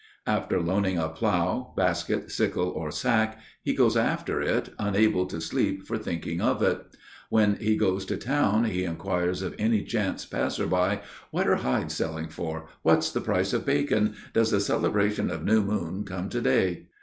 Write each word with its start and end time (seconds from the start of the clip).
After 0.25 0.59
loaning 0.59 0.97
a 0.97 1.09
plough, 1.09 1.75
basket, 1.77 2.31
sickle, 2.31 2.69
or 2.69 2.89
sack, 2.89 3.39
he 3.61 3.75
goes 3.75 3.95
after 3.95 4.41
it, 4.41 4.69
unable 4.79 5.27
to 5.27 5.39
sleep 5.39 5.85
for 5.85 5.95
thinking 5.95 6.41
of 6.41 6.63
it. 6.63 6.83
When 7.29 7.53
he 7.57 7.77
goes 7.77 8.03
to 8.05 8.17
town 8.17 8.63
he 8.65 8.83
inquires 8.83 9.43
of 9.43 9.53
any 9.59 9.83
chance 9.83 10.25
passer 10.25 10.65
by: 10.65 11.01
"What 11.29 11.47
are 11.47 11.57
hides 11.57 11.93
selling 11.93 12.29
for? 12.29 12.67
What's 12.81 13.11
the 13.11 13.21
price 13.21 13.53
of 13.53 13.63
bacon? 13.63 14.15
Does 14.33 14.49
the 14.49 14.59
celebration 14.59 15.29
of 15.29 15.43
New 15.45 15.61
Moon 15.61 16.03
come 16.03 16.29
to 16.29 16.41
day?" 16.41 16.87